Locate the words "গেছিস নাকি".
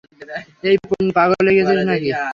1.57-2.09